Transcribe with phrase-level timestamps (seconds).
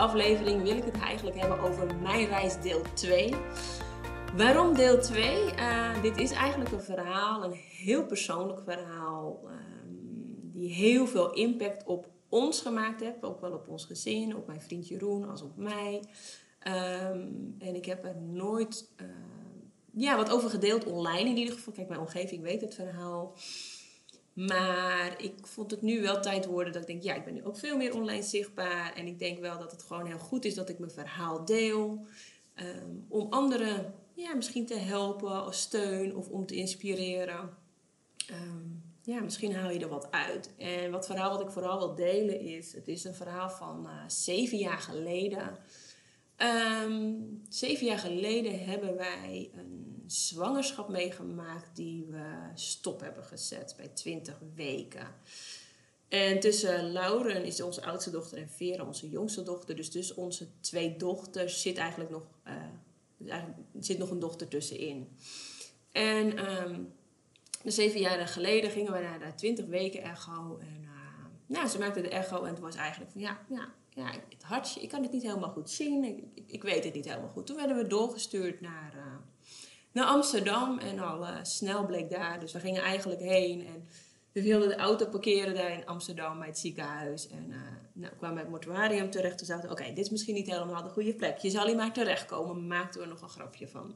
[0.00, 3.34] aflevering wil ik het eigenlijk hebben over mijn reis deel 2.
[4.36, 5.54] Waarom deel 2?
[5.54, 11.86] Uh, dit is eigenlijk een verhaal, een heel persoonlijk verhaal, um, die heel veel impact
[11.86, 13.22] op ons gemaakt heeft.
[13.22, 16.02] Ook wel op ons gezin, op mijn vriend Jeroen, als op mij.
[16.68, 19.06] Um, en ik heb er nooit uh,
[19.92, 21.72] ja, wat over gedeeld online in ieder geval.
[21.72, 23.34] Kijk, mijn omgeving weet het verhaal.
[24.32, 27.44] Maar ik vond het nu wel tijd worden dat ik denk, ja, ik ben nu
[27.44, 28.92] ook veel meer online zichtbaar.
[28.94, 32.06] En ik denk wel dat het gewoon heel goed is dat ik mijn verhaal deel.
[32.54, 37.50] Um, om anderen ja, misschien te helpen of steun of om te inspireren.
[38.30, 40.50] Um, ja, misschien haal je er wat uit.
[40.56, 43.92] En wat verhaal wat ik vooral wil delen is, het is een verhaal van uh,
[44.06, 45.58] zeven jaar geleden.
[46.86, 53.88] Um, zeven jaar geleden hebben wij een zwangerschap meegemaakt die we stop hebben gezet bij
[53.88, 55.06] 20 weken.
[56.08, 59.76] En tussen Lauren is onze oudste dochter en Vera onze jongste dochter.
[59.76, 62.22] Dus tussen onze twee dochters zit eigenlijk nog,
[63.18, 63.34] uh,
[63.78, 65.08] zit nog een dochter tussenin.
[65.92, 66.92] En um,
[67.64, 70.58] zeven jaar geleden gingen we naar de 20 weken echo.
[70.60, 70.90] En uh,
[71.46, 74.80] nou, ze maakte de echo en het was eigenlijk van ja, ja, ja, het hartje,
[74.80, 76.04] ik kan het niet helemaal goed zien.
[76.04, 77.46] Ik, ik, weet het niet helemaal goed.
[77.46, 79.02] Toen werden we doorgestuurd naar, uh,
[79.92, 82.40] naar Amsterdam en al uh, snel bleek daar.
[82.40, 83.88] Dus we gingen eigenlijk heen en
[84.32, 87.28] we wilden de auto parkeren daar in Amsterdam bij het ziekenhuis.
[87.28, 87.56] En uh,
[87.92, 89.38] nou, kwamen bij het mortuarium terecht.
[89.38, 91.38] Toen zaten oké, dit is misschien niet helemaal de goede plek.
[91.38, 92.66] Je zal hier maar terechtkomen.
[92.66, 93.94] Maakten we nog een grapje van.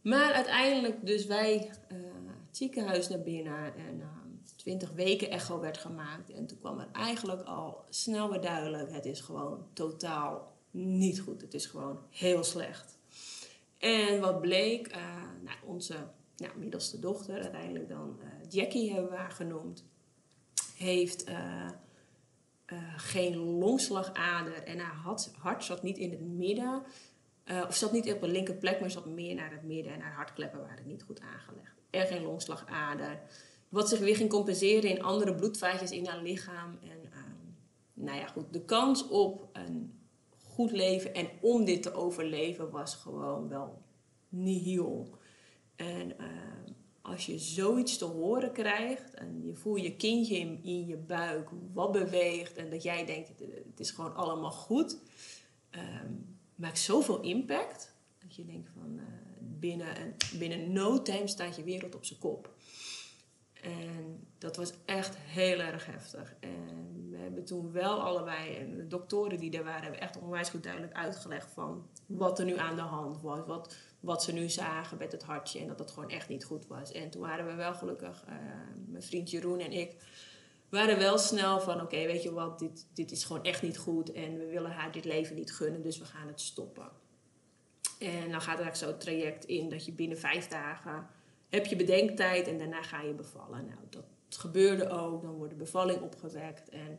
[0.00, 4.02] Maar uiteindelijk dus wij het ziekenhuis naar binnen en
[4.56, 6.30] 20 weken echo werd gemaakt.
[6.30, 11.40] En toen kwam er eigenlijk al snel weer duidelijk: het is gewoon totaal niet goed.
[11.40, 12.97] Het is gewoon heel slecht.
[13.78, 14.96] En wat bleek, uh,
[15.42, 15.96] nou, onze
[16.36, 19.84] nou, middelste dochter, uiteindelijk dan uh, Jackie hebben we haar genoemd,
[20.74, 21.70] heeft uh,
[22.96, 26.82] geen longslagader en haar hart zat niet in het midden.
[27.68, 30.14] of zat niet op een linker plek, maar zat meer naar het midden en haar
[30.14, 31.80] hartkleppen waren niet goed aangelegd.
[31.90, 33.20] Er geen longslagader.
[33.68, 36.78] Wat zich weer ging compenseren in andere bloedvaatjes in haar lichaam.
[36.82, 37.18] En uh,
[37.94, 39.97] nou ja, goed, de kans op een
[40.58, 43.82] goed leven en om dit te overleven was gewoon wel
[44.28, 45.08] nihil.
[45.76, 46.26] En uh,
[47.02, 51.92] als je zoiets te horen krijgt en je voelt je kindje in, je buik wat
[51.92, 54.98] beweegt en dat jij denkt het is gewoon allemaal goed,
[55.70, 59.02] um, maakt zoveel impact dat je denkt van uh,
[59.40, 62.54] binnen, binnen no time staat je wereld op zijn kop.
[63.62, 66.34] En dat was echt heel erg heftig.
[66.40, 70.48] En we hebben toen wel allebei, en de doktoren die er waren, hebben echt onwijs
[70.48, 73.46] goed duidelijk uitgelegd van wat er nu aan de hand was.
[73.46, 76.66] Wat, wat ze nu zagen met het hartje en dat het gewoon echt niet goed
[76.66, 76.92] was.
[76.92, 78.34] En toen waren we wel gelukkig, uh,
[78.86, 79.96] mijn vriend Jeroen en ik,
[80.68, 84.12] waren wel snel van oké, weet je wat, dit, dit is gewoon echt niet goed.
[84.12, 86.88] En we willen haar dit leven niet gunnen, dus we gaan het stoppen.
[87.98, 91.08] En dan gaat er eigenlijk zo'n traject in dat je binnen vijf dagen
[91.48, 93.66] heb je bedenktijd en daarna ga je bevallen.
[93.66, 95.22] Nou, dat gebeurde ook.
[95.22, 96.68] Dan wordt de bevalling opgewekt.
[96.68, 96.98] En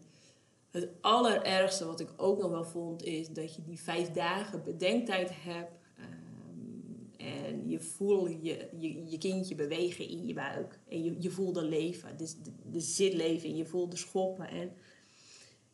[0.71, 5.31] het allerergste wat ik ook nog wel vond, is dat je die vijf dagen bedenktijd
[5.33, 5.71] hebt.
[5.99, 10.79] Um, en je voelt je, je, je, kindje bewegen in je buik.
[10.89, 12.17] En je, je voelt de leven.
[12.17, 13.49] Dus de, zit leven.
[13.49, 14.47] En je voelt de schoppen.
[14.47, 14.71] En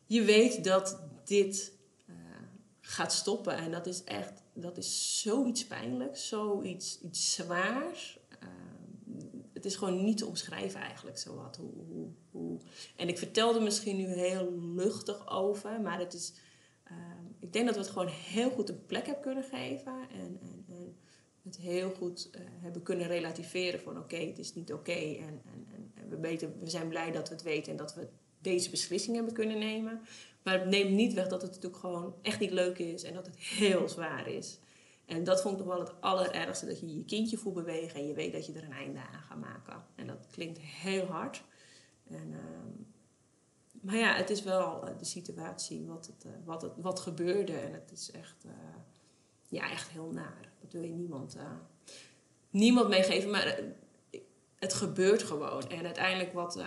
[0.06, 1.72] je weet dat dit
[2.08, 2.14] uh,
[2.80, 3.56] gaat stoppen.
[3.56, 6.28] En dat is echt, dat is zoiets pijnlijks.
[6.28, 8.18] Zoiets iets zwaars
[9.66, 11.56] is gewoon niet te omschrijven eigenlijk zo wat.
[11.56, 12.60] Hoe, hoe.
[12.96, 16.32] En ik vertelde misschien nu heel luchtig over, maar het is,
[16.90, 16.96] uh,
[17.40, 19.92] ik denk dat we het gewoon heel goed een plek hebben kunnen geven.
[20.10, 20.96] En, en, en
[21.42, 24.92] het heel goed uh, hebben kunnen relativeren van oké, het is niet oké.
[24.92, 28.70] En, en we, weten, we zijn blij dat we het weten en dat we deze
[28.70, 30.00] beslissing hebben kunnen nemen.
[30.42, 33.26] Maar het neemt niet weg dat het natuurlijk gewoon echt niet leuk is en dat
[33.26, 34.58] het heel zwaar is.
[35.06, 38.06] En dat vond ik toch wel het allerergste, dat je je kindje voelt bewegen en
[38.06, 39.84] je weet dat je er een einde aan gaat maken.
[39.94, 41.44] En dat klinkt heel hard.
[42.08, 42.38] En, uh,
[43.80, 47.52] maar ja, het is wel uh, de situatie, wat, het, uh, wat, het, wat gebeurde.
[47.52, 48.52] En het is echt, uh,
[49.48, 50.52] ja, echt heel naar.
[50.60, 51.36] Dat wil je niemand,
[52.50, 53.30] niemand meegeven.
[53.30, 53.60] Maar
[54.58, 55.68] het gebeurt gewoon.
[55.68, 56.62] En uiteindelijk wat,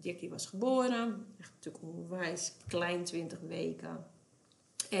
[0.00, 4.06] Jackie was geboren, echt natuurlijk onwijs klein, 20 weken.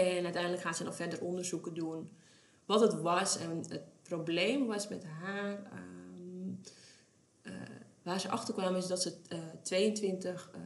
[0.00, 2.10] En uiteindelijk gaan ze nog verder onderzoeken doen
[2.64, 3.38] wat het was.
[3.38, 6.60] En het probleem was met haar, um,
[7.42, 7.52] uh,
[8.02, 10.60] waar ze achter kwamen, is dat ze uh, 22 uh,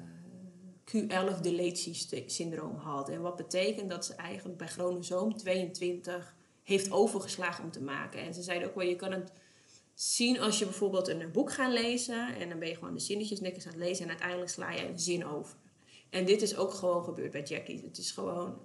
[1.36, 3.08] Q11 deletie-syndroom had.
[3.08, 8.20] En wat betekent dat ze eigenlijk bij chromosoom 22 heeft overgeslagen om te maken.
[8.20, 9.32] En ze zeiden ook wel, je kan het
[9.94, 12.34] zien als je bijvoorbeeld een boek gaat lezen.
[12.34, 14.02] En dan ben je gewoon de zinnetjes netjes aan het lezen.
[14.04, 15.56] En uiteindelijk sla je een zin over.
[16.10, 17.82] En dit is ook gewoon gebeurd bij Jackie.
[17.84, 18.58] Het is gewoon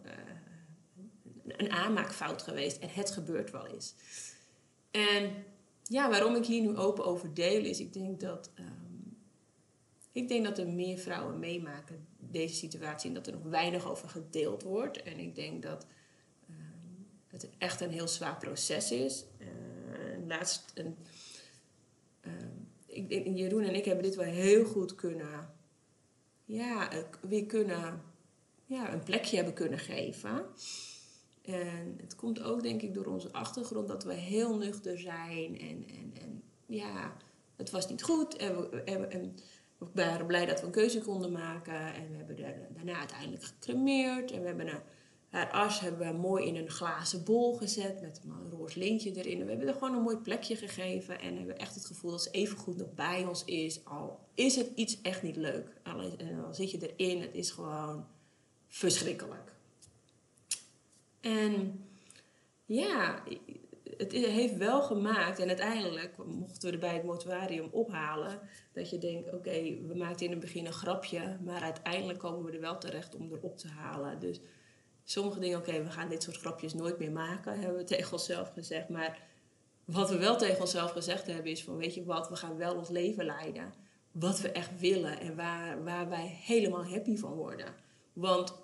[1.48, 3.96] een aanmaakfout geweest en het gebeurt wel eens.
[4.92, 5.46] En
[5.84, 9.18] ja, waarom ik hier nu open over deel is, ik denk dat, um,
[10.12, 14.10] ik denk dat er meer vrouwen meemaken deze situatie en dat er nog weinig over
[14.10, 15.04] gedeeld wordt.
[15.04, 15.86] En ik denk dat
[16.50, 19.26] um, het echt een heel zwaar proces is.
[19.40, 20.98] Uh, laatst, een,
[22.26, 25.54] um, ik, Jeroen en ik hebben dit wel heel goed kunnen,
[26.46, 26.90] ja,
[27.22, 28.02] weer kunnen,
[28.66, 30.46] ja, een plekje hebben kunnen geven.
[31.44, 35.60] En het komt ook denk ik door onze achtergrond dat we heel nuchter zijn.
[35.60, 37.18] En, en, en ja,
[37.56, 38.36] het was niet goed.
[38.36, 39.36] En we, en,
[39.78, 41.94] we waren blij dat we een keuze konden maken.
[41.94, 42.38] En we hebben
[42.74, 44.32] daarna uiteindelijk gecremeerd.
[44.32, 44.82] En we hebben een,
[45.30, 49.40] haar as hebben we mooi in een glazen bol gezet met een roos lintje erin.
[49.40, 51.20] En we hebben er gewoon een mooi plekje gegeven.
[51.20, 53.86] En hebben echt het gevoel dat ze even goed nog bij ons is.
[53.86, 55.68] Al is het iets echt niet leuk.
[55.84, 57.22] En dan zit je erin.
[57.22, 58.06] Het is gewoon
[58.68, 59.53] verschrikkelijk.
[61.24, 61.86] En
[62.66, 63.24] ja,
[63.98, 68.40] het heeft wel gemaakt, en uiteindelijk mochten we er bij het mortuarium ophalen,
[68.74, 72.52] dat je denkt, oké, we maakten in het begin een grapje, maar uiteindelijk komen we
[72.52, 74.20] er wel terecht om erop te halen.
[74.20, 74.40] Dus
[75.04, 78.52] sommige dingen, oké, we gaan dit soort grapjes nooit meer maken, hebben we tegen onszelf
[78.54, 78.90] gezegd.
[78.90, 79.20] Maar
[79.86, 82.76] wat we wel tegen onszelf gezegd hebben is van, weet je wat, we gaan wel
[82.76, 83.74] ons leven leiden.
[84.12, 87.76] Wat we echt willen en waar, waar wij helemaal happy van worden.
[88.14, 88.63] Want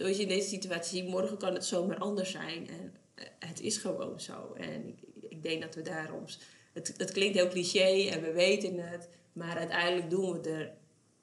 [0.00, 2.68] zoals je in deze situatie morgen kan het zomaar anders zijn.
[2.68, 4.52] En eh, het is gewoon zo.
[4.52, 4.98] En ik,
[5.28, 6.24] ik denk dat we daarom.
[6.72, 10.72] Het, het klinkt heel cliché en we weten het, maar uiteindelijk doen we er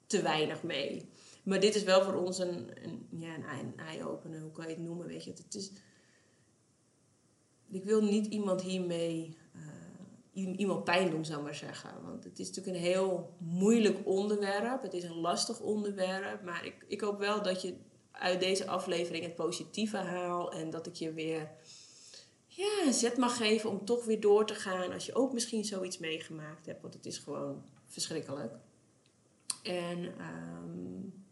[0.06, 1.08] te weinig mee.
[1.44, 4.82] Maar dit is wel voor ons een, een ja, een eye-opener, hoe kan je het
[4.82, 5.06] noemen?
[5.06, 5.70] Weet je, het is,
[7.70, 9.36] ik wil niet iemand hiermee
[10.34, 12.02] uh, iemand pijn doen, zou maar zeggen.
[12.02, 14.82] Want het is natuurlijk een heel moeilijk onderwerp.
[14.82, 16.42] Het is een lastig onderwerp.
[16.42, 17.74] Maar ik, ik hoop wel dat je
[18.18, 20.52] uit deze aflevering het positieve haal.
[20.52, 21.50] En dat ik je weer
[22.46, 24.92] ja, zet mag geven om toch weer door te gaan.
[24.92, 26.82] Als je ook misschien zoiets meegemaakt hebt.
[26.82, 28.54] Want het is gewoon verschrikkelijk.
[29.62, 31.24] En um,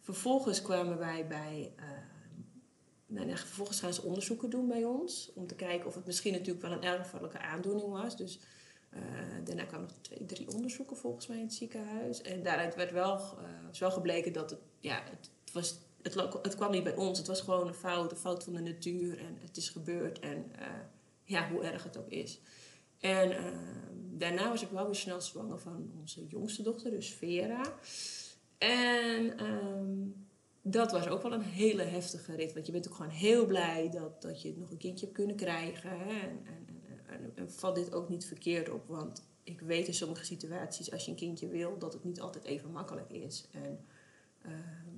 [0.00, 1.72] vervolgens kwamen wij bij.
[1.76, 1.84] Uh,
[3.06, 5.30] nou, vervolgens gaan ze onderzoeken doen bij ons.
[5.34, 8.16] Om te kijken of het misschien natuurlijk wel een erfelijke aandoening was.
[8.16, 8.38] Dus
[8.94, 9.00] uh,
[9.44, 12.22] daarna kwamen nog twee, drie onderzoeken volgens mij in het ziekenhuis.
[12.22, 16.84] En daaruit werd wel, uh, wel gebleken dat het, ja, het was het, kwam niet
[16.84, 17.18] bij ons.
[17.18, 19.18] Het was gewoon een fout, een fout van de natuur.
[19.18, 20.18] En het is gebeurd.
[20.18, 20.66] En uh,
[21.24, 22.40] ja, hoe erg het ook is.
[22.98, 23.46] En uh,
[24.18, 27.74] daarna was ik wel weer snel zwanger van onze jongste dochter, dus Vera.
[28.58, 30.26] En um,
[30.62, 32.52] dat was ook wel een hele heftige rit.
[32.52, 35.36] Want je bent ook gewoon heel blij dat, dat je nog een kindje hebt kunnen
[35.36, 35.90] krijgen.
[35.90, 36.46] En,
[37.06, 38.86] en, en, dit ook niet verkeerd op.
[38.86, 42.44] Want ik weet in sommige situaties, als je een kindje wil, dat het niet altijd
[42.44, 43.46] even makkelijk is.
[43.52, 43.84] En
[44.46, 44.89] um,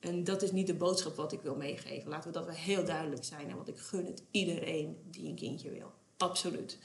[0.00, 2.10] en dat is niet de boodschap wat ik wil meegeven.
[2.10, 3.56] Laten we dat wel heel duidelijk zijn.
[3.56, 5.92] Want ik gun het iedereen die een kindje wil.
[6.16, 6.78] Absoluut.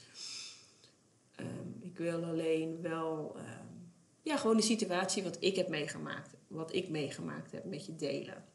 [1.39, 3.91] Um, ik wil alleen wel um,
[4.21, 6.33] ja, gewoon de situatie wat ik heb meegemaakt.
[6.47, 8.45] Wat ik meegemaakt heb met je delen.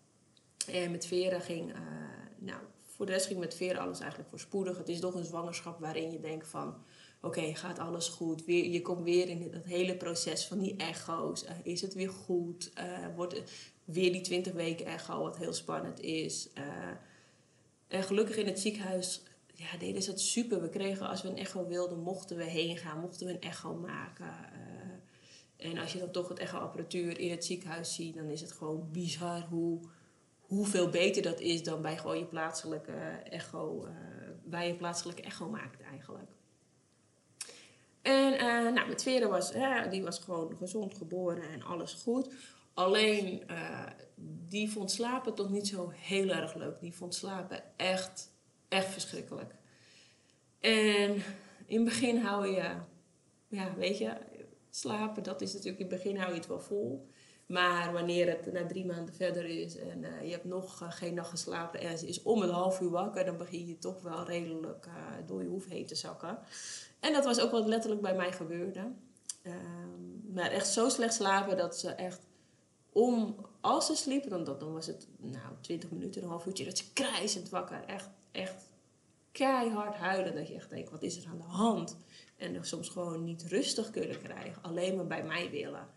[0.66, 1.76] En met Vera ging, uh,
[2.38, 4.78] nou, voor de rest ging met Vera alles eigenlijk voorspoedig.
[4.78, 6.74] Het is toch een zwangerschap waarin je denkt van,
[7.20, 8.44] oké, gaat alles goed?
[8.44, 11.44] Weer, je komt weer in dat hele proces van die echo's.
[11.44, 12.72] Uh, is het weer goed?
[12.78, 13.42] Uh, wordt,
[13.92, 16.48] weer die 20 weken echo, wat heel spannend is.
[16.58, 16.64] Uh,
[17.88, 19.22] en gelukkig in het ziekenhuis
[19.54, 20.60] ja, deden ze het super.
[20.60, 23.74] We kregen, als we een echo wilden, mochten we heen gaan, mochten we een echo
[23.74, 24.26] maken.
[24.26, 28.52] Uh, en als je dan toch het echoapparatuur in het ziekenhuis ziet, dan is het
[28.52, 29.80] gewoon bizar hoe,
[30.40, 33.90] hoeveel beter dat is dan bij gewoon je plaatselijke echo, uh,
[34.44, 36.30] bij je plaatselijke echo maakt eigenlijk.
[38.02, 38.32] En
[38.74, 39.52] nou, met Vera was,
[39.90, 42.28] die was gewoon gezond geboren en alles goed.
[42.80, 43.86] Alleen, uh,
[44.48, 46.80] die vond slapen toch niet zo heel erg leuk.
[46.80, 48.32] Die vond slapen echt,
[48.68, 49.54] echt verschrikkelijk.
[50.60, 51.22] En
[51.66, 52.74] in het begin hou je,
[53.48, 54.12] ja, weet je,
[54.70, 57.08] slapen, dat is natuurlijk in het begin hou je het wel vol.
[57.46, 61.14] Maar wanneer het na drie maanden verder is en uh, je hebt nog uh, geen
[61.14, 64.24] nacht geslapen en ze is om een half uur wakker, dan begin je toch wel
[64.24, 64.88] redelijk
[65.26, 66.38] door je hoef heen te zakken.
[67.00, 68.92] En dat was ook wat letterlijk bij mij gebeurde.
[69.42, 72.28] Ehm, maar echt zo slecht slapen dat ze echt
[72.92, 76.78] om, als ze sliepen, dan, dan was het nou 20 minuten, een half uurtje, dat
[76.78, 77.84] ze krijzend wakker.
[77.84, 78.64] Echt, echt
[79.32, 80.34] keihard huilen.
[80.34, 81.96] Dat je echt denkt, wat is er aan de hand?
[82.36, 84.62] En er soms gewoon niet rustig kunnen krijgen.
[84.62, 85.88] Alleen maar bij mij willen.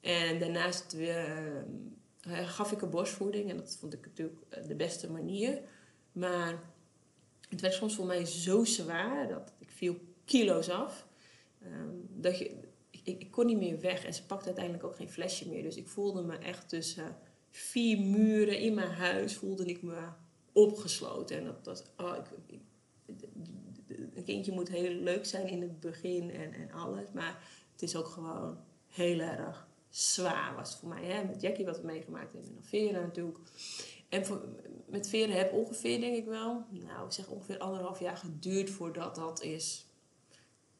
[0.00, 3.50] En daarnaast uh, gaf ik een borstvoeding.
[3.50, 5.60] En dat vond ik natuurlijk eh, de beste manier.
[6.12, 6.72] Maar
[7.48, 11.06] het werd soms voor mij zo zwaar dat ik viel kilo's af.
[11.66, 12.56] Um, dat je,
[13.18, 14.04] ik, kon niet meer weg.
[14.04, 15.62] En ze pakte uiteindelijk ook geen flesje meer.
[15.62, 17.16] Dus ik voelde me echt tussen
[17.50, 20.08] vier muren in mijn huis, voelde ik me
[20.52, 21.36] opgesloten.
[21.36, 22.58] En dat, dat oh, ik,
[24.14, 27.12] een kindje moet heel leuk zijn in het begin en, en alles.
[27.12, 31.04] Maar het is ook gewoon heel erg zwaar was voor mij.
[31.04, 31.24] Hè?
[31.24, 32.56] Met Jackie wat we meegemaakt hebben.
[32.56, 33.38] En Vera natuurlijk.
[34.08, 34.44] En voor,
[34.86, 39.14] met Vera heb ongeveer, denk ik wel, nou ik zeg ongeveer anderhalf jaar geduurd voordat
[39.14, 39.86] dat is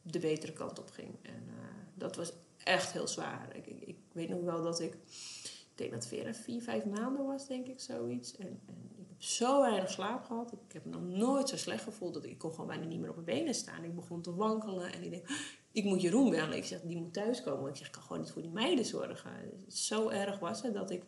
[0.01, 1.15] de betere kant op ging.
[1.21, 1.53] En uh,
[2.01, 3.55] dat was echt heel zwaar.
[3.55, 7.47] Ik, ik, weet nog wel dat ik, ik denk dat Vera vier, vijf maanden was,
[7.47, 8.37] denk ik, zoiets.
[8.37, 10.51] En, en ik heb zo weinig slaap gehad.
[10.51, 13.09] Ik heb me nog nooit zo slecht gevoeld dat ik kon gewoon bijna niet meer
[13.09, 13.83] op mijn benen staan.
[13.83, 15.29] Ik begon te wankelen en ik denk,
[15.71, 16.57] ik moet Jeroen bellen.
[16.57, 17.69] Ik zeg, die moet thuiskomen.
[17.69, 19.31] Ik zeg, ik kan gewoon niet voor die meiden zorgen.
[19.67, 21.03] Zo erg was het dat ik...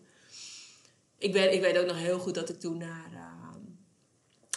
[1.17, 3.55] Ik, ben, ik weet ook nog heel goed dat ik toen naar, uh,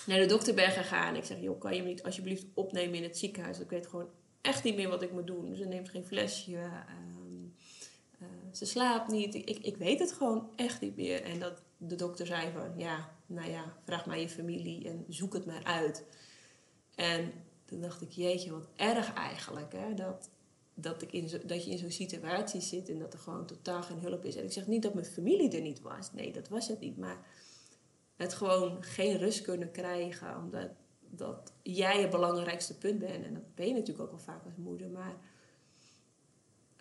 [0.07, 1.16] naar de dokter ben gegaan.
[1.16, 3.61] Ik zeg, joh, kan je me niet alsjeblieft opnemen in het ziekenhuis?
[3.61, 4.09] Ik weet gewoon
[4.47, 5.57] echt niet meer wat ik moet doen.
[5.57, 6.50] Ze neemt geen flesje.
[6.50, 6.73] Uh,
[8.21, 9.35] uh, ze slaapt niet.
[9.35, 11.23] Ik, ik, ik weet het gewoon echt niet meer.
[11.23, 15.33] En dat de dokter zei van, ja, nou ja, vraag maar je familie en zoek
[15.33, 16.05] het maar uit.
[16.95, 17.33] En
[17.65, 19.73] toen dacht ik, jeetje, wat erg eigenlijk.
[19.73, 19.95] Hè?
[19.95, 20.31] Dat,
[20.75, 23.83] dat, ik in zo, dat je in zo'n situatie zit en dat er gewoon totaal
[23.83, 24.37] geen hulp is.
[24.37, 26.12] En ik zeg niet dat mijn familie er niet was.
[26.12, 26.97] Nee, dat was het niet.
[26.97, 27.26] Maar
[28.17, 30.37] het gewoon geen rust kunnen krijgen.
[30.37, 30.71] Omdat
[31.11, 33.25] dat jij het belangrijkste punt bent.
[33.25, 34.91] En dat ben je natuurlijk ook al vaak als moeder.
[34.91, 35.17] Maar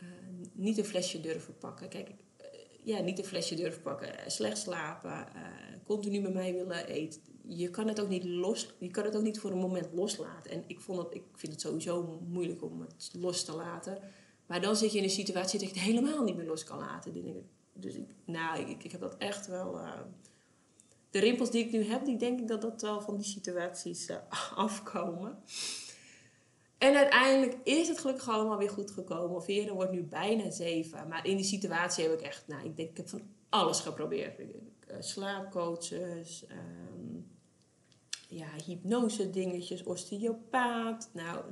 [0.03, 0.07] uh,
[0.51, 1.89] niet een flesje durven pakken.
[1.89, 2.15] Kijk, uh,
[2.83, 4.31] ja, niet een flesje durven pakken.
[4.31, 5.27] slecht slapen.
[5.83, 9.23] Continu met mij willen eten je kan het ook niet los, je kan het ook
[9.23, 10.51] niet voor een moment loslaten.
[10.51, 13.97] En ik, vond het, ik vind het sowieso moeilijk om het los te laten.
[14.45, 16.77] Maar dan zit je in een situatie dat je het helemaal niet meer los kan
[16.77, 17.13] laten.
[17.73, 19.79] Dus ik, nou, ik, ik heb dat echt wel.
[21.15, 24.09] De rimpels die ik nu heb, die denk ik dat dat wel van die situaties
[24.09, 24.15] uh,
[24.65, 25.37] afkomen.
[26.77, 29.43] En uiteindelijk is het gelukkig allemaal weer goed gekomen.
[29.43, 31.07] Vera wordt nu bijna zeven.
[31.07, 34.39] Maar in die situatie heb ik echt, nou, ik denk, ik heb van alles geprobeerd.
[34.39, 34.45] Uh,
[34.99, 37.27] slaapcoaches, um,
[38.27, 41.09] ja, hypnose dingetjes, osteopaat.
[41.13, 41.43] Nou,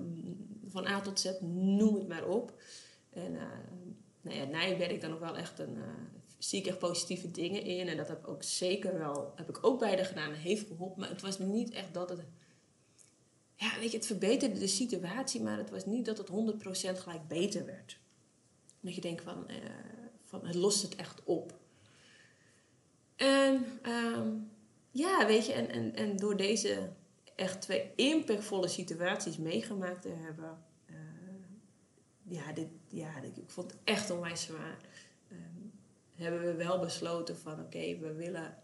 [0.67, 2.62] van A tot Z, noem het maar op.
[3.10, 3.41] En uh,
[4.22, 5.77] nou ja, nee, ben ik dan nog wel echt een...
[6.43, 7.88] zie ik echt positieve dingen in.
[7.88, 9.33] En dat heb ik ook zeker wel...
[9.35, 10.33] Heb ik ook bij de gedaan.
[10.33, 11.00] Heeft geholpen.
[11.00, 12.23] Maar het was niet echt dat het...
[13.55, 15.41] Ja, weet je, het verbeterde de situatie.
[15.41, 16.31] Maar het was niet dat het 100%
[16.97, 17.97] gelijk beter werd.
[18.79, 19.45] Dat je denkt van...
[19.50, 19.55] Uh,
[20.23, 21.53] van het lost het echt op.
[23.15, 23.65] En...
[23.85, 24.51] Um,
[24.93, 26.89] ja, weet je, en, en, en door deze
[27.35, 30.95] echt twee impactvolle situaties meegemaakt te hebben, uh,
[32.23, 34.77] ja, dit, ja ik vond het echt onwijs zwaar.
[35.31, 35.38] Uh,
[36.15, 38.58] hebben we wel besloten van oké, we willen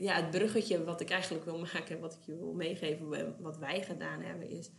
[0.00, 3.58] ja, het bruggetje wat ik eigenlijk wil maken en wat ik je wil meegeven, wat
[3.58, 4.70] wij gedaan hebben, is: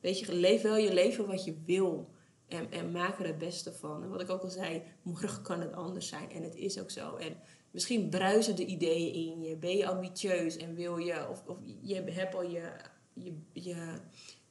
[0.00, 2.12] weet je, leef wel je leven wat je wil.
[2.48, 4.02] En, en maak er het beste van.
[4.02, 6.30] En wat ik ook al zei, morgen kan het anders zijn.
[6.30, 7.16] En het is ook zo.
[7.16, 7.36] En
[7.70, 9.56] misschien bruisen de ideeën in je.
[9.56, 12.72] Ben je ambitieus en wil je, of, of je hebt al je,
[13.12, 14.00] je, je,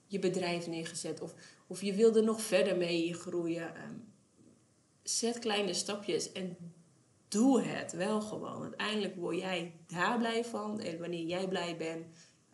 [0.07, 1.33] je bedrijf neergezet, of,
[1.67, 3.75] of je wil er nog verder mee groeien.
[3.75, 3.95] Ehm,
[5.03, 6.57] zet kleine stapjes en
[7.33, 8.61] doe het wel gewoon.
[8.61, 12.05] Uiteindelijk word jij daar blij van en wanneer jij blij bent,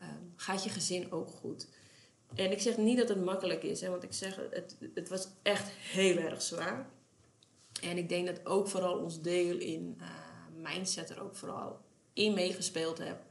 [0.01, 1.67] um, gaat je gezin ook goed.
[2.35, 5.27] En ik zeg niet dat het makkelijk is, hè, want ik zeg, het, het was
[5.41, 6.89] echt heel erg zwaar.
[7.81, 10.07] En ik denk dat ook vooral ons deel in uh,
[10.55, 11.79] mindset er ook vooral
[12.13, 13.21] in meegespeeld heb.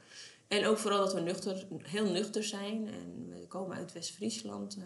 [0.48, 2.88] En ook vooral dat we nuchter, heel nuchter zijn.
[2.88, 4.76] En we komen uit West-Friesland.
[4.76, 4.84] Uh,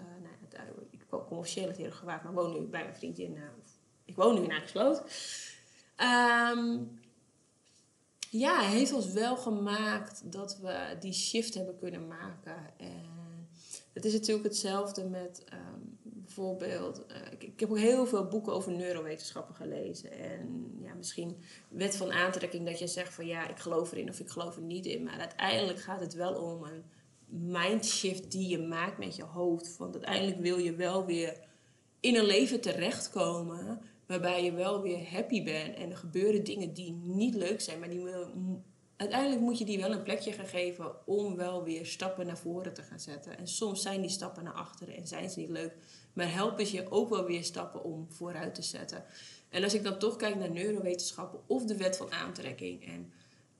[0.53, 3.35] nou, ik kom officieel uit Heergewaard, maar woon nu bij mijn vriendin.
[3.35, 3.43] Uh,
[4.05, 5.03] ik woon nu in Akersloot.
[5.97, 7.01] Um,
[8.31, 12.57] ja, heeft ons wel gemaakt dat we die shift hebben kunnen maken.
[12.77, 13.49] En
[13.93, 17.05] het is natuurlijk hetzelfde met um, bijvoorbeeld.
[17.11, 20.13] Uh, ik, ik, heb ook heel veel boeken over neurowetenschappen gelezen.
[20.13, 21.37] En ja, misschien
[21.69, 24.63] wet van aantrekking dat je zegt van ja, ik geloof erin of ik geloof er
[24.63, 25.03] niet in.
[25.03, 26.85] Maar uiteindelijk gaat het wel om een
[27.51, 29.77] mindshift die je maakt met je hoofd.
[29.77, 31.41] Want uiteindelijk wil je wel weer
[32.01, 33.81] in een leven terechtkomen
[34.13, 35.77] waarbij je wel weer happy bent.
[35.77, 38.05] En er gebeuren dingen die niet leuk zijn, maar die
[38.97, 42.75] uiteindelijk moet je die wel een plekje gaan geven om wel weer stappen naar voren
[42.75, 43.39] te gaan zetten.
[43.39, 45.77] En soms zijn die stappen naar achteren en zijn ze niet leuk.
[46.13, 49.05] Maar helpen ze je ook wel weer stappen om vooruit te zetten.
[49.49, 52.87] En als ik dan toch kijk naar neurowetenschappen of de wet van aantrekking.
[52.87, 53.13] En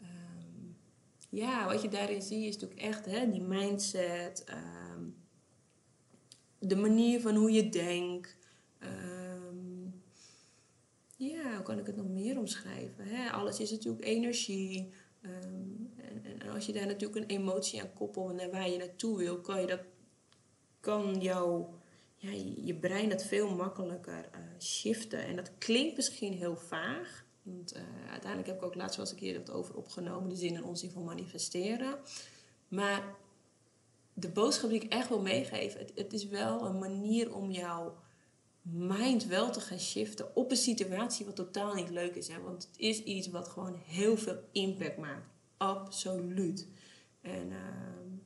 [0.03, 0.77] um,
[1.29, 4.45] ja, wat je daarin ziet is natuurlijk echt hè, die mindset.
[4.95, 5.17] Um,
[6.59, 8.37] de manier van hoe je denkt.
[8.83, 9.22] Um,
[11.31, 13.05] ja, hoe kan ik het nog meer omschrijven?
[13.05, 13.31] Hè?
[13.31, 14.93] Alles is natuurlijk energie.
[15.23, 19.19] Um, en, en, als je daar natuurlijk een emotie aan koppelt en waar je naartoe
[19.19, 19.81] wil, kan je dat
[20.81, 21.81] kan jouw
[22.65, 25.25] je brein dat veel makkelijker uh, shiften.
[25.25, 27.25] En dat klinkt misschien heel vaag.
[27.43, 30.57] Want uh, uiteindelijk heb ik ook laatst zoals ik hier het over opgenomen, de zin
[30.57, 31.99] en onzin van manifesteren.
[32.69, 33.17] Maar
[34.13, 37.97] de boodschap die ik echt wil meegeven, het, het is wel een manier om jouw
[38.63, 42.29] mind wel te gaan shiften op een situatie wat totaal niet leuk is.
[42.29, 42.41] Hè?
[42.41, 45.31] Want het is iets wat gewoon heel veel impact maakt.
[45.57, 46.69] Absoluut.
[47.21, 48.19] En uh,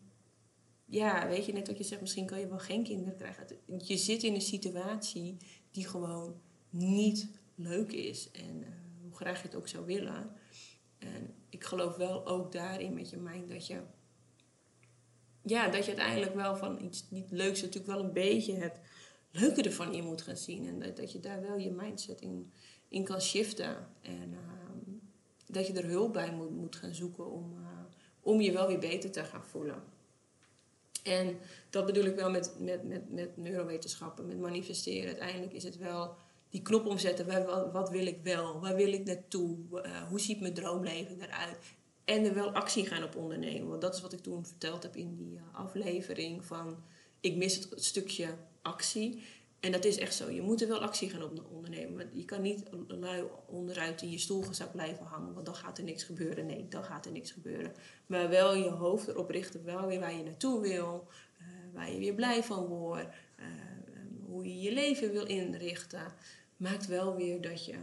[0.85, 3.47] ja, weet je, net wat je zegt, misschien kan je wel geen kinderen krijgen.
[3.79, 5.37] Je zit in een situatie
[5.71, 6.41] die gewoon
[6.71, 8.31] niet leuk is.
[8.31, 8.67] En uh,
[9.03, 10.31] hoe graag je het ook zou willen.
[10.99, 13.81] En ik geloof wel ook daarin met je mind dat je...
[15.43, 18.81] Ja, dat je uiteindelijk wel van iets niet leuks natuurlijk wel een beetje het
[19.41, 20.67] leuke ervan in moet gaan zien.
[20.67, 22.53] En dat, dat je daar wel je mindset in,
[22.89, 23.89] in kan shiften.
[24.03, 24.39] En uh,
[25.47, 27.69] dat je er hulp bij moet, moet gaan zoeken om, uh,
[28.21, 29.83] om je wel weer beter te gaan voelen.
[31.03, 31.39] En
[31.71, 35.07] dat bedoel ik wel met, met, met, met neurowetenschappen, met manifesteren.
[35.07, 36.15] Uiteindelijk is het wel
[36.51, 37.27] die knop omzetten.
[37.27, 38.61] Wat, wat wil ik wel?
[38.61, 39.59] Waar wil ik naartoe?
[39.73, 41.75] Uh, hoe ziet mijn droomleven eruit?
[42.05, 43.69] En er wel actie gaan op ondernemen.
[43.69, 46.77] Want dat is wat ik toen verteld heb in die aflevering van...
[47.21, 49.23] Ik mis het stukje actie.
[49.61, 50.31] En dat is echt zo.
[50.31, 52.11] Je moet er wel actie gaan op ondernemen.
[52.13, 55.35] Je kan niet lui onderuit in je stoel gezakt blijven hangen.
[55.35, 56.47] Want dan gaat er niks gebeuren.
[56.47, 57.73] Nee, dan gaat er niks gebeuren.
[58.07, 59.65] Maar wel je hoofd erop richten.
[59.65, 61.09] Wel weer waar je naartoe wil.
[61.41, 63.09] Uh, waar je weer blij van wordt.
[63.41, 63.47] Uh,
[64.27, 66.15] hoe je je leven wil inrichten.
[66.57, 67.75] Maakt wel weer dat je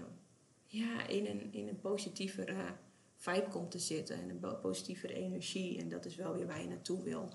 [0.68, 2.76] ja, in, een, in een positievere
[3.16, 4.16] vibe komt te zitten.
[4.16, 5.80] En een positievere energie.
[5.80, 7.30] En dat is wel weer waar je naartoe wil.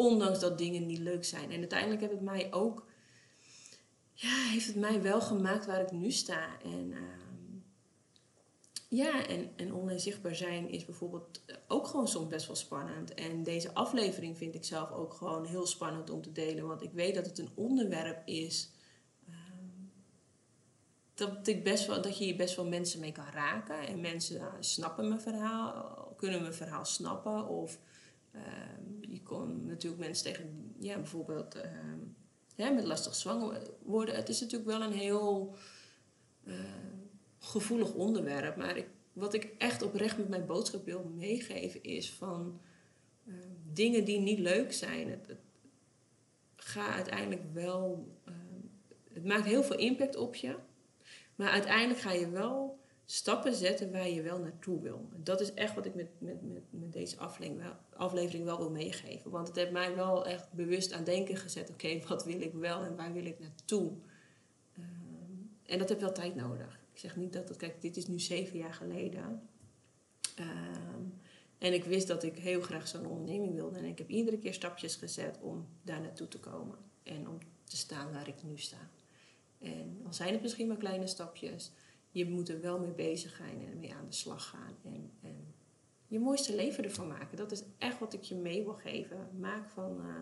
[0.00, 1.50] Ondanks dat dingen niet leuk zijn.
[1.50, 2.86] En uiteindelijk heeft het mij ook.
[4.14, 6.60] Ja, heeft het mij wel gemaakt waar ik nu sta.
[6.62, 7.58] En ehm,
[8.88, 13.14] ja, en, en online zichtbaar zijn is bijvoorbeeld ook gewoon soms best wel spannend.
[13.14, 16.66] En deze aflevering vind ik zelf ook gewoon heel spannend om te delen.
[16.66, 18.70] Want ik weet dat het een onderwerp is.
[19.28, 19.64] Ehm,
[21.14, 23.86] dat, ik best wel, dat je hier best wel mensen mee kan raken.
[23.86, 27.48] En mensen snappen mijn verhaal, kunnen mijn verhaal snappen.
[27.48, 27.78] Of
[29.00, 31.56] je komt natuurlijk mensen tegen, ja, bijvoorbeeld
[32.56, 34.14] uh, met lastig zwanger worden.
[34.14, 35.54] Het is natuurlijk wel een heel
[36.44, 36.54] uh,
[37.38, 38.56] gevoelig onderwerp.
[38.56, 42.60] Maar ik, wat ik echt oprecht met mijn boodschap wil meegeven is van
[43.24, 43.34] uh,
[43.72, 45.10] dingen die niet leuk zijn.
[45.10, 45.40] Het, het
[46.56, 48.08] gaat uiteindelijk wel.
[49.12, 50.56] het maakt heel veel impact op je.
[51.34, 52.79] Maar uiteindelijk ga je wel
[53.10, 55.08] stappen zetten waar je wel naartoe wil.
[55.16, 58.70] Dat is echt wat ik met, met, met, met deze aflevering wel, aflevering wel wil
[58.70, 59.30] meegeven.
[59.30, 61.70] Want het heeft mij wel echt bewust aan denken gezet.
[61.70, 63.92] Oké, wat wil ik wel en waar wil ik naartoe?
[64.78, 64.84] Uh,
[65.62, 66.80] en dat heeft wel tijd nodig.
[66.92, 67.58] Ik zeg niet dat het...
[67.58, 69.48] Kijk, dit is nu zeven jaar geleden.
[70.40, 70.46] Uh,
[71.58, 73.78] en ik wist dat ik heel graag zo'n onderneming wilde.
[73.78, 76.78] En ik heb iedere keer stapjes gezet om daar naartoe te komen.
[77.02, 78.90] En om te staan waar ik nu sta.
[79.58, 81.72] En al zijn het misschien maar kleine stapjes
[82.10, 84.76] je moet er wel mee bezig zijn en mee aan de slag gaan.
[84.84, 85.54] En, en
[86.06, 87.36] je mooiste leven ervan maken.
[87.36, 89.28] Dat is echt wat ik je mee wil geven.
[89.38, 90.14] Maak van, uh,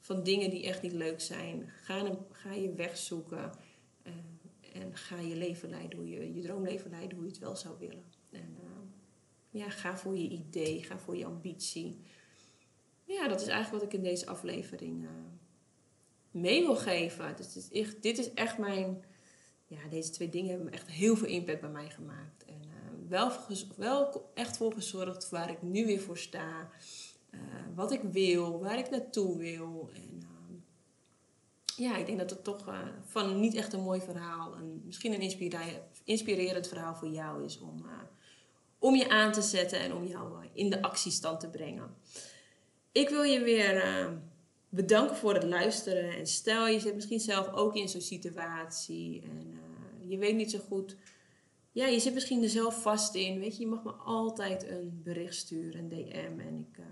[0.00, 1.68] van dingen die echt niet leuk zijn.
[1.68, 3.52] Ga, ga je weg zoeken.
[4.02, 4.12] Uh,
[4.72, 7.78] en ga je leven leiden hoe je, je droomleven leiden hoe je het wel zou
[7.78, 8.04] willen.
[8.30, 8.70] En uh,
[9.50, 12.00] ja, ga voor je idee, ga voor je ambitie.
[13.04, 15.08] Ja, dat is eigenlijk wat ik in deze aflevering
[16.30, 17.36] mee wil geven.
[17.36, 19.04] Dus dit, is echt, dit is echt mijn
[19.70, 22.44] ja, deze twee dingen hebben echt heel veel impact bij mij gemaakt.
[22.44, 23.32] En uh, wel,
[23.76, 26.68] wel echt voor gezorgd waar ik nu weer voor sta.
[27.30, 27.40] Uh,
[27.74, 29.90] wat ik wil, waar ik naartoe wil.
[29.94, 30.56] En uh,
[31.76, 32.64] ja, ik denk dat het toch
[33.04, 35.54] van niet echt een mooi verhaal, een, misschien een
[36.04, 37.84] inspirerend verhaal voor jou is om,
[38.78, 41.94] om je aan te zetten en om jou in de actiestand te brengen.
[42.92, 43.82] Ik wil je weer
[44.70, 46.16] bedanken voor het luisteren.
[46.16, 49.22] En stel je zit misschien zelf ook in zo'n situatie.
[49.22, 49.58] En
[50.08, 50.96] je weet niet zo goed.
[51.72, 53.40] Ja, je zit misschien er zelf vast in.
[53.40, 56.40] Weet je, je mag me altijd een bericht sturen, een DM.
[56.40, 56.86] En ik, uh,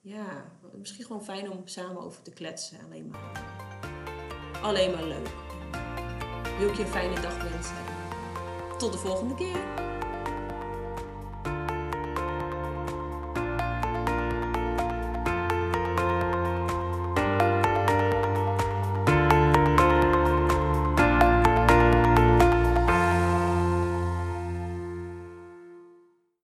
[0.00, 2.78] ja, misschien gewoon fijn om samen over te kletsen.
[2.84, 3.32] Alleen maar,
[4.62, 5.28] alleen maar leuk.
[6.58, 7.76] Wil ik je een fijne dag wensen.
[8.78, 9.96] Tot de volgende keer.